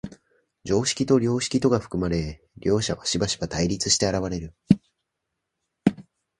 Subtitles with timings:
[0.65, 4.55] 常識と良識とが含まれ、両者はしばしば対立して現れる。